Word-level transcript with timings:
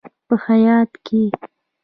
په 0.27 0.35
هیات 0.45 0.91
کې: 1.05 1.21